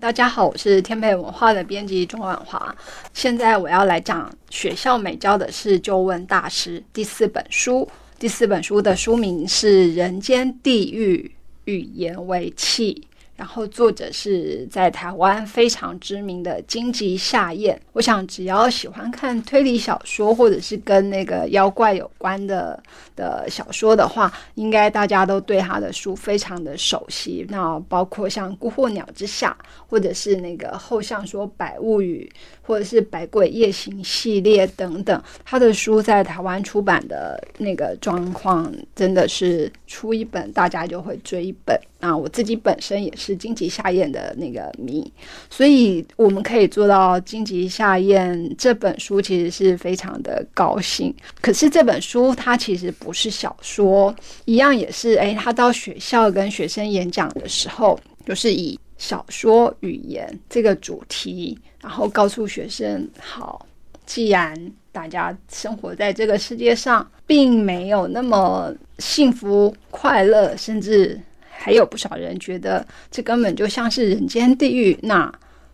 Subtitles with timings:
[0.00, 2.72] 大家好，我是天培文化的编辑钟婉华。
[3.12, 7.86] 现在我要来讲学校美教的事《就问大师》第四本书。
[8.16, 11.28] 第四本书的书名是《人间地狱
[11.64, 13.08] 语言为器》。
[13.38, 17.80] 然后作者是在台湾非常知名的荆棘夏彦。
[17.92, 22.82] 我想，只要喜欢看推理小说，或者是跟那个妖怪有关的
[23.14, 27.46] 的小说的话，应该大家都对他的书非常的熟悉。
[27.48, 29.56] 那包括像《孤惑鸟之下》，
[29.88, 32.28] 或者是那个后巷说《百物语》，
[32.66, 41.78] 或者是《百鬼夜行》系列等等，他的书在台湾出版的那个状况，真的是出一本大家就会追一本。
[42.00, 45.12] 那我自己本身也是荆棘夏宴的那个迷，
[45.50, 51.12] 所以我们可以做到荆棘夏宴这本书其实是非常的高兴。
[51.40, 63.66] 可是这本书它其实不是小说，一样也是诶，他到学校跟学生演讲的时候，就是以小说语言这个主题，然后告诉学生：好，
[64.06, 64.54] 既然
[64.92, 71.20] 大家生活在这个世界上，并没有那么幸福快乐，甚至。
[71.60, 74.96] 还有不少人觉得这根本就像是人间地狱。
[75.02, 75.30] 那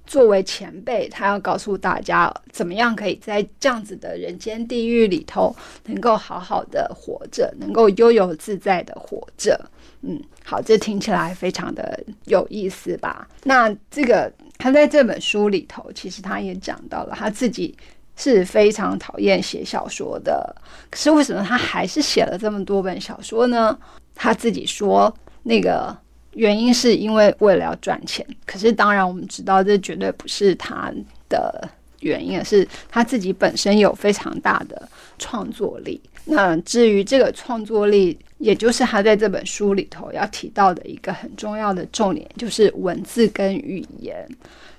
[0.07, 9.59] 作为前辈，他要告诉大家，怎么样可以在这样子的人间地狱里头，能够好好的活着，能够悠游自在的活着。
[10.03, 13.27] 嗯，好，这听起来非常的有意思吧？
[13.45, 17.75] 那这个他在这本书里头，其实他也讲到了他自己
[18.17, 20.55] 是非常讨厌写小说的。
[20.91, 23.79] 可是为什么他还是写了这么多本小说呢？
[24.15, 25.15] 他自己说。
[25.45, 25.97] 那个
[26.33, 30.93] 原因是因为为了要赚钱，可是当然我们知道这绝对不是他
[31.29, 31.69] 的
[32.01, 36.01] 原因，是他自己本身有非常大的创作力。
[36.25, 44.27] 那至于这个创作力，也就是他在这本书里头要提到的一个很重要的重点，就是文字跟语言。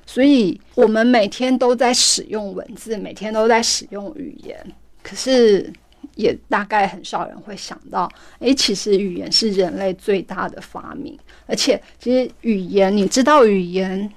[0.07, 4.59] 所以我们每天都在使用文字，每天都在使用语言，
[5.01, 5.71] 可是。
[6.15, 14.09] 也大概很少人会想到，诶，其实语言是人类最大的发明，而且其实语言，你知道语言，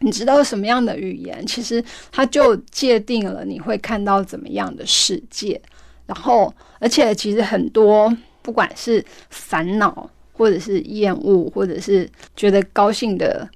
[0.00, 5.60] 你知道什么样的语言，其实它就界定了你会看到怎么样的世界。
[6.06, 8.10] 然后，而且其实很多，
[8.40, 13.48] 不管是烦恼，或者是厌恶，或者是觉得高兴的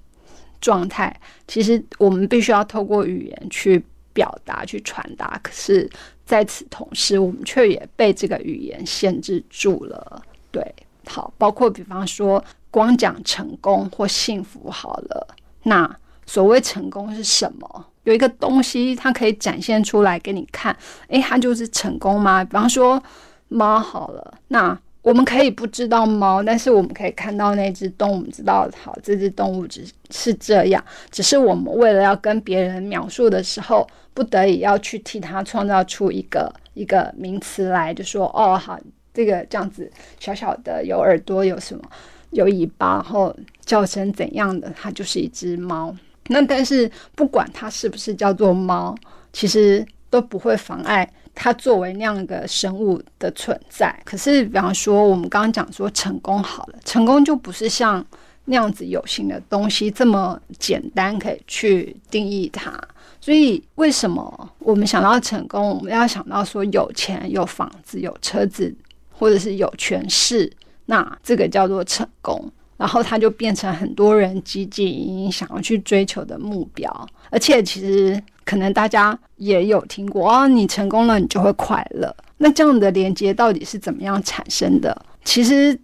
[0.61, 1.19] 状态，
[1.49, 3.83] 其实我们必须要透过语言去
[4.13, 5.41] 表达、去传达。
[5.43, 5.89] 可是。
[6.27, 10.21] 在此同时，我们却也被这个语言限制住了。
[10.51, 10.75] 对，
[11.07, 15.27] 好，包括比方说，光讲成功或幸福好了。
[15.63, 17.87] 那所谓成功是什么？
[18.05, 20.77] 有一个东西，它可以展现出来给你看，
[21.09, 22.45] 诶，它就是成功吗？
[22.45, 23.03] 比方说
[23.49, 24.79] 猫好了，那。
[25.07, 30.85] 我们可以不知道猫，但是我们可以看到那只动物，知道好这只动物只是这样。
[31.13, 38.77] 只是我们为了要跟别人描述的时候，不得已要去替它创造出一个一个名词来，就说哦，好，
[39.15, 41.85] 这个这样子小小的有耳朵，有什么
[42.31, 43.33] 有尾巴，然后
[43.65, 45.95] 叫声怎样的，它就是一只猫。
[46.27, 48.93] 那但是不管它是不是叫做猫，
[49.33, 51.09] 其实都不会妨碍。
[51.35, 58.03] 它作为那样一个生物的存在，可是比方说，我们刚刚讲说成功好了，成功就不是像
[58.47, 62.73] 那样子有形的东西这么简单可以去定义它。
[63.21, 68.75] 所以，为什么我们想到成功，我们要想到说有钱、有房子、有车子，
[69.11, 70.51] 或者是有权势，
[70.87, 72.51] 那这个叫做成功。
[72.79, 82.17] 然后它就变成很多人积极想要去追求的目标，而且其实可能大家也有听过哦，你成功了，你就会快乐。
[82.39, 84.97] 那这样的连接到底是怎么样产生的？
[85.25, 85.79] 其实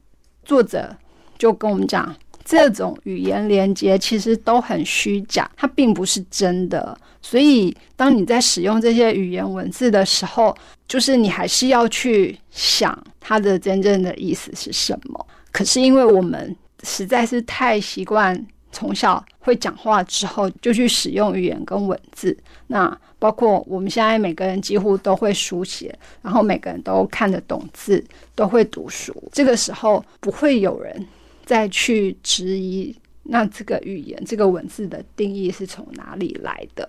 [0.44, 0.96] 作者
[1.36, 2.14] 就跟我们讲，
[2.44, 6.96] 这种语言连接其实都很虚假，它并不是真的。
[7.20, 10.56] 所以当你在使用这些语言文字的时候，
[10.86, 15.26] 就是你还是要去想它的真正的意思是什么。
[15.50, 22.36] 可是因为我们实在是太习惯从小会讲话之后就去使用语言跟文字，
[22.66, 28.02] 那包括我们现在每个人几乎都会书写，然后每个人都看得懂字，
[28.34, 29.14] 都会读书。
[29.30, 31.06] 这个时候不会有人
[31.44, 36.88] 再去质疑，那这个语言、这个文字的定义是从哪里来的？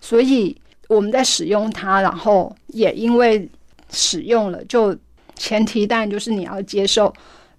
[0.00, 0.54] 所以
[0.88, 3.48] 我们在使用它，然后也因为
[3.90, 4.96] 使用了，就
[5.34, 7.12] 前提当然就是你要接受。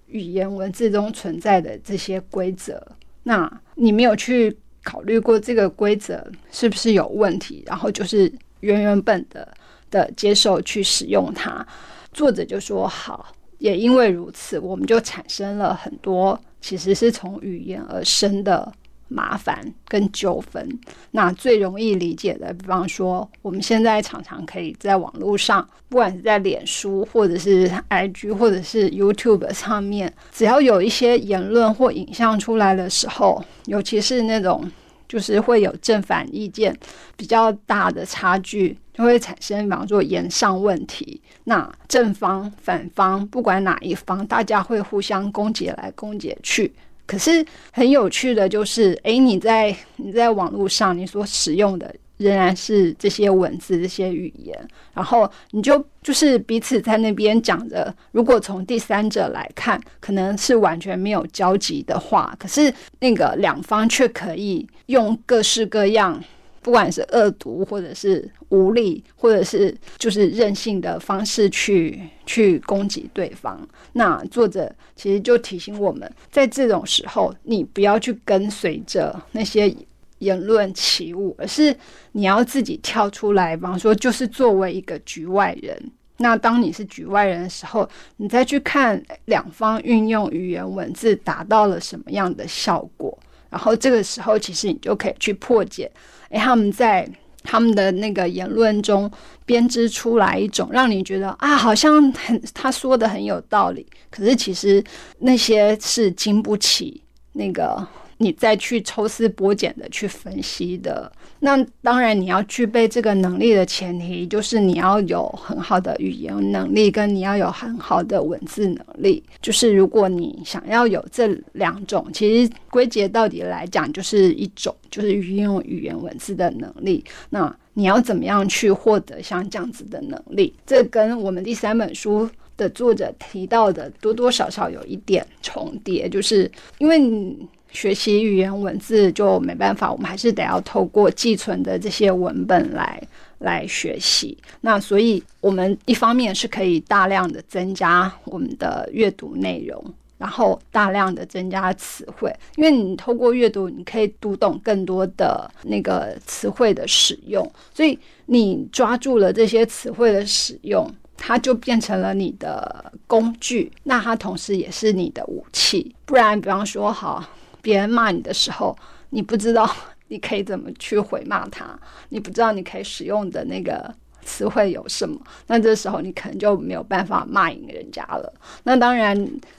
[0.07, 2.79] 语言文字中存在的这些规则，
[3.23, 7.63] 那你没有去考虑过这个规则是不是有问题？
[7.65, 9.47] 然后就是原原本的
[9.89, 11.65] 的接受去使用它。
[12.11, 18.71] 作者就说好，也因为如此，我们就产生了很多其实是从语言而生的
[19.13, 20.67] 麻烦跟纠纷。
[21.11, 34.69] 那最容易理解的，比方说，我们现在常常可以在网络上，不管是在脸书或者是 IG 或者是 YouTube 上面，只要有一些言论或影像出来的时候，尤其是那种
[35.07, 36.75] 就是会有正反意见
[37.15, 38.77] 比较大的差距。
[38.93, 46.71] 就会产生，比方说言上问题，那正方、反方，不管哪一方，大家会互相攻击来攻击去。
[47.05, 54.57] 可是很有趣的就是，诶，你在你在网络上，你所使用的仍然是这些文字、这些语言，
[54.93, 57.93] 然后你就就是彼此在那边讲着。
[58.11, 66.23] 如果从第三者来看，可能是完全没有交集的话，可是那个两方却可以用各式各样。
[66.63, 73.59] 不管是恶毒，或者是无力，或者是就是任性的方式去去攻击对方，
[73.91, 79.75] 那作者其实就提醒我们，在这种时候，你不要去跟随着那些
[80.19, 81.75] 言论起舞，而是
[82.13, 83.57] 你要自己跳出来。
[83.57, 93.19] 比方说，就是作为一个局外人，那当你是局外人的时候，你再去看两方运用语言文字达到了什么样的效果。
[93.53, 95.91] 然后这个时候，其实你就可以去破解，
[96.29, 97.07] 诶，他们在
[97.43, 99.09] 他们的那个言论中
[99.45, 104.83] 编织出来一种让你觉得啊，好像很他说的很有道理，可是其实
[105.19, 106.99] 那些是经不起
[107.33, 107.87] 那个。
[108.17, 119.23] 你再去抽丝剥茧的去分析的，那当然你要具备这个能力的前提，就是你要有很好的语言能力，跟你要有很好的文字能力。
[119.41, 127.03] 就是如果你想要有这两种，其实归结到底来讲，就是一种就是运用语言文字的能力。
[127.29, 130.53] 那你要怎么样去获得像这样子的能力？
[130.65, 137.37] 这跟我们第三本书的作者提到的多多少少有一点重叠，就是因为你。
[137.73, 143.01] 学习语言文字就没办法，我们还是得要透过寄存的这些文本来
[143.39, 144.37] 来学习。
[144.61, 149.83] 那所以，我们一方面是可以大量的增加我们的阅读内容，
[150.19, 157.43] 然后大量的增加词汇，因为你透过阅读，你可以读懂更多的那个词汇的使用。
[157.73, 157.97] 所以，
[158.27, 160.87] 你抓住了这些词汇的使用，
[161.17, 165.93] 它就变成了你的工具，那它同时也是你的武器。
[166.05, 167.27] 不然，比方说，好。
[167.63, 168.77] 别人骂你的时候，
[169.09, 169.67] 你不知道
[170.09, 171.79] 你可以怎么去回骂他，
[172.09, 175.17] 你不知道你可以使用的那个词汇有什么，
[175.47, 178.31] 那这时候你可能就没有办法骂赢人家了。
[178.63, 179.17] 那当然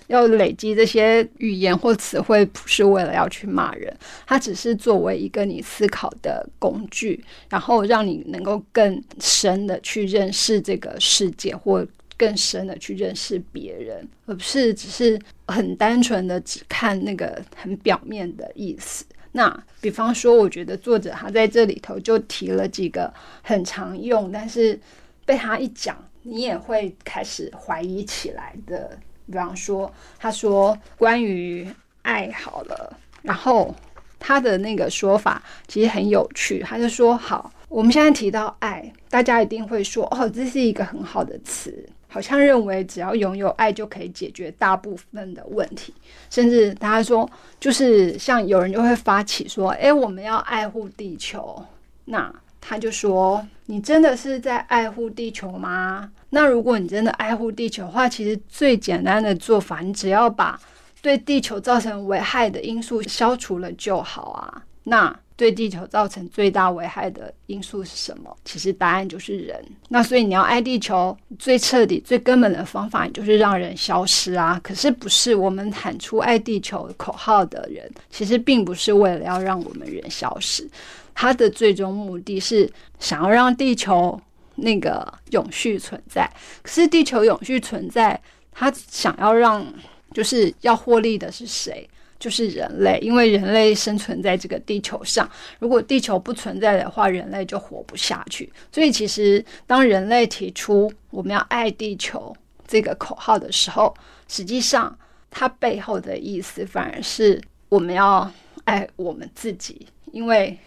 [0.08, 3.96] 要累积这些语言或词汇，不是为了要去骂人，
[4.26, 11.86] 它只是作为一个你思考的工具，然后让你能够更深的去认识这个世界或。
[12.16, 19.04] 更深的去认识别人，而不是只是很单纯的只看那个很表面的意思。
[19.32, 23.12] 那比方说，我觉得作者他在这里头就提了几个
[23.42, 24.78] 很常用，但是
[25.24, 28.96] 被他一讲，你也会开始怀疑起来的。
[29.26, 31.66] 比方说，他说关于
[32.02, 33.74] 爱好了，然后
[34.20, 41.88] 他的那个说法其实很有趣，他就说：好，我们现在提到爱，大家一定会说，哦，这是一个很好的词。
[42.14, 45.92] 好像认为只要拥有爱就可以解决大部分的问题，
[46.30, 47.28] 甚至大家说，
[47.58, 51.60] 就是像有人就会发起说：“诶，我们要爱护地球。”
[52.06, 56.08] 那他就说：“你真的是在爱护地球吗？
[56.30, 60.56] 那如果你真的爱护地球的话，其实最简单的做法，你只要把
[61.02, 68.36] 对地球造成危害的因素消除了就好啊。”那对地球造成最大危害的因素是什么？
[68.44, 69.60] 其实答案就是人。
[69.88, 74.60] 那所以你要爱地球，最彻底、最根本的方法就是让人消失啊！
[74.62, 80.68] 可是不是我们喊出爱地球口号的人，其实并不是为了要让我们人消失，
[81.14, 84.20] 他的最终目的是想要让地球
[84.54, 86.30] 那个永续存在。
[86.62, 88.20] 可是地球永续存在，
[88.52, 89.66] 他想要让
[90.12, 91.88] 就是要获利的是谁？
[92.24, 98.50] 就是人类，因为人类生存在这个地球上，如果地球不存在的话，人类就活不下去。
[98.72, 102.34] 所以，其实当人类提出我们要爱地球
[102.66, 103.94] 这个口号的时候，
[104.26, 104.98] 实际上
[105.30, 107.38] 它背后的意思反而是
[107.68, 108.32] 我们要
[108.64, 110.58] 爱我们自己，因为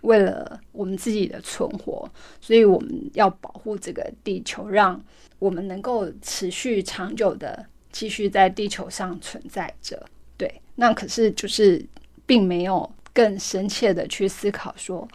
[0.00, 2.10] 为了我们自己的存活，
[2.40, 5.00] 所以我们要保护这个地球，让
[5.38, 10.04] 我们能够持续长久的继续在地球上存在着。
[10.36, 11.84] 对，那可是就是
[12.24, 15.06] 并没有更深切的去思考说，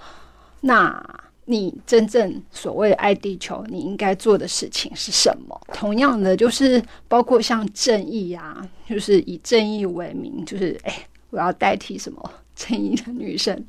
[0.62, 1.04] 那
[1.46, 5.60] 你真正所谓爱地球，你应该做的事情是什么？
[5.74, 13.66] 同样的，就是包括像正义啊，就是以正义为名，就是哎，我要代替什么正义的女神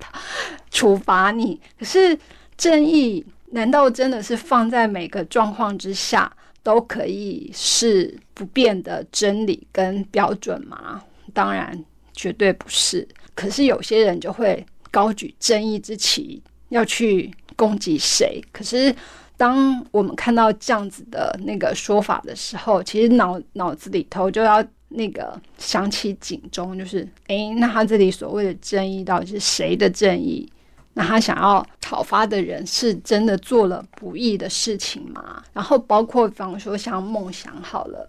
[0.71, 1.61] 处罚你。
[1.79, 2.17] 可是
[2.57, 6.31] 正义难道真的是放在每个状况之下
[6.63, 11.03] 都可以是不变的真理跟标准吗？
[11.33, 11.79] 当然
[12.13, 13.07] 绝对不是。
[13.35, 18.43] 可是有些人就会高举正义之旗，要去攻击谁？
[18.53, 18.95] 可是。
[19.35, 30.49] 当我们看到这样子的那个说法的时候，其实脑脑子里头就要那个响起警钟，就是诶，那他这里所谓的正义到底是谁的正义？
[30.93, 35.43] 那他想要讨伐的人是真的做了不义的事情吗？
[35.53, 38.09] 然后包括比方说像梦想好了，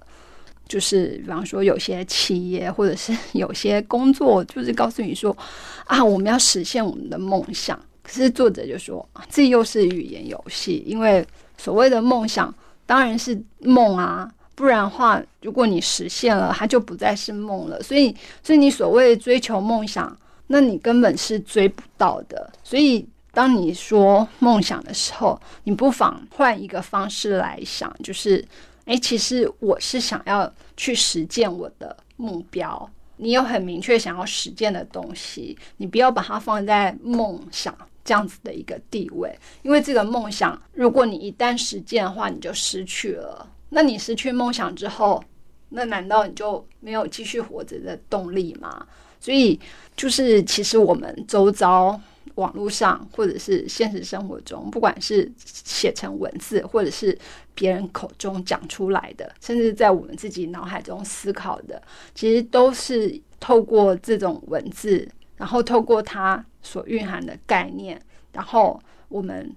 [0.74, 5.38] 就是比方说有些企业或者是 有些工作，就是告诉你说
[5.86, 7.80] 啊，我们要实现我们的梦想。
[8.02, 11.24] 可是作者就说，这又是语言游戏，因为
[11.60, 12.52] 所谓的梦想
[12.88, 17.80] 当然是梦啊，不然的话，如果你实现了，它就不再是梦了。
[17.84, 22.52] 所以，所以你所谓追求梦想，那你根本是追不到的。
[22.64, 28.44] 所以，当你说梦想的时候，你不妨换一个方式来想，就是，
[28.84, 32.90] 哎，其实我是想要去实践我的目标。
[33.18, 37.76] 你有很明确想要实践的东西，你不要把它放在梦想。
[38.06, 43.50] 这样子的一个地位，因为这个梦想，如果你一旦实践的话，你就失去了。
[43.70, 45.24] 那你失去梦想之后，
[45.70, 48.86] 那难道你就没有继续活着的动力吗？
[49.22, 49.58] 所以，
[49.96, 51.98] 就是其实我们周遭
[52.36, 57.18] 网络上，或者是现实生活中，不管是写成文字，或者是
[57.54, 61.82] 别人口中讲出来的，甚至在我们自己脑海中思考的，
[62.16, 65.08] 其实都是透过这种文字。
[65.36, 68.00] 然后透过它所蕴含的概念，
[68.32, 69.54] 然后我们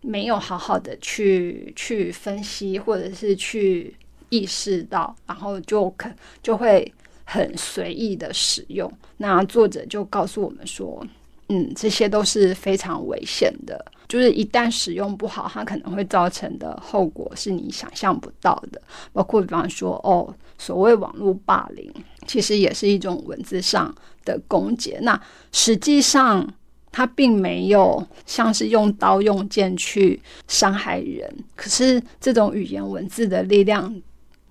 [0.00, 3.94] 没有好好的去去分析，或者是去
[4.30, 6.08] 意识到，然后就可
[6.42, 6.90] 就会
[7.24, 8.90] 很随意的使用。
[9.18, 11.04] 那作者就告诉我们说，
[11.48, 18.80] 嗯，这些都是非常危险的，就是一旦使用不好，它可能会造成的后果是你想象不到的。
[19.12, 21.92] 包括比方说，哦，所谓网络霸凌，
[22.26, 23.94] 其实也是一种文字上。
[24.26, 25.22] 的攻击，那
[25.52, 26.44] 实际上
[26.90, 34.02] 它并没有像是用刀用剑去伤害人，可是这种语言文字的力量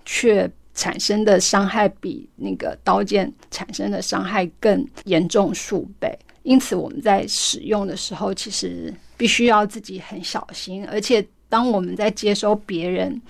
[0.05, 6.17] 却产生的伤害比那个刀剑产生的伤害更严重数倍。
[6.45, 13.21] 因此，我们在使用的时候，其实必须要自己很小心，而且当我们在接收别人。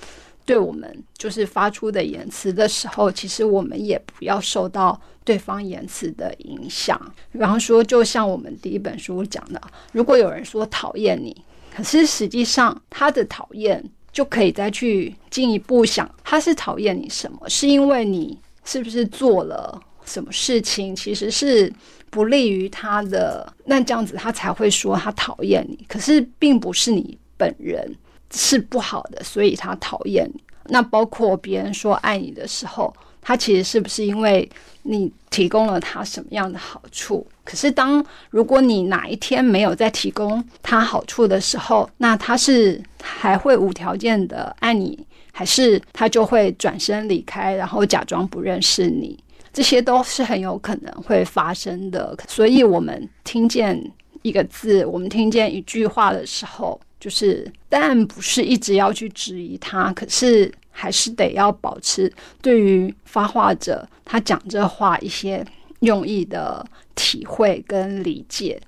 [0.48, 7.02] 对我们就是发出的言辞的时候，其实我们也不要受到对方言辞的影响。
[7.32, 9.60] 比方说，就像我们第一本书讲的，
[9.92, 11.36] 如果有人说讨厌你，
[11.76, 17.50] 可是实际上他的讨厌就可以再去进一步想，他是讨厌你什么？
[17.50, 21.74] 是因为你是不是做了什么事情，其实是
[22.10, 23.52] 不利于他的？
[23.66, 25.86] 那这样子他才会说他讨厌你。
[25.88, 27.96] 可是并不是你本人。
[28.38, 30.44] 是不好的，所以他讨厌你。
[30.66, 34.50] 那包括别人说爱你的时候，他其实是不是因为
[34.82, 37.26] 你提供了他什么样的好处？
[37.46, 49.18] 可是当如果你哪一天没有再提供他好处的时候，那他是还会无条件的爱你，还是他就会转身离开，然后假装不认识你？
[49.56, 52.16] 这些都是很有可能会发生的。
[52.28, 53.82] 所以，我们听见
[54.22, 56.78] 一个字，我们听见一句话的时候。
[56.98, 65.46] 就是，但不是一直要去质疑他，可是还是得要保持对于发话者他讲这话一些
[65.82, 68.60] 用意的体会跟理解。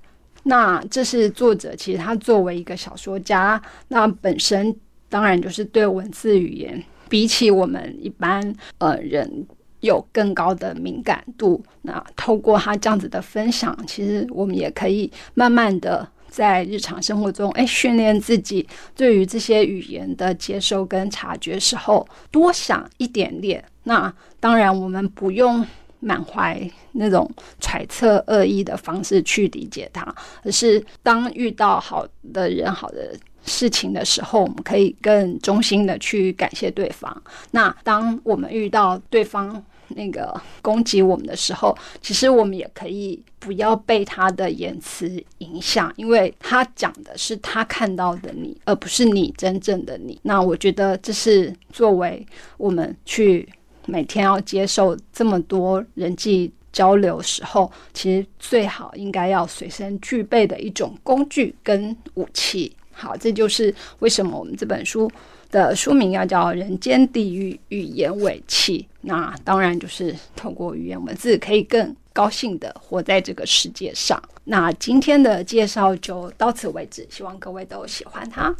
[0.44, 4.72] 那这是作者其实他作为一个小说家，那本身
[5.08, 9.44] 当然就是对文字语言比起我们一般呃人
[9.80, 11.62] 有更高的敏感度。
[11.82, 16.08] 那透过他这样子的分享，其实我们也可以慢慢的。
[16.30, 23.64] 在日常生活中，哎，训练自己对于这些语言的接收跟察觉时候，多想一点点。
[23.84, 25.66] 那当然，我们不用
[26.00, 27.28] 满怀那种
[27.60, 37.22] 揣测恶意的方式去理解它，而是当遇到好的人、好的事情的时候，我们可以更衷心的去感谢对方。
[37.52, 50.18] 那当我们遇到对方，那个攻击我们的时候，其实我们也可以不要被他的言辞影响，因为他讲的是他看到的你，而不是你真正的你。
[50.22, 52.24] 那我觉得这是作为
[52.56, 53.48] 我们去
[53.86, 62.74] 每天要接受这么多人际交流时候，其实最好应该要随身具备的一种工具跟武器。
[62.92, 65.10] 好，这就是为什么我们这本书。
[65.50, 74.22] 的书名要叫《人间地狱语言尾气》，那当然就是透过语言文字，可以更高兴的活在这个世界上。
[74.44, 78.54] 那今天的介绍就到此为止，希望各位都喜欢它。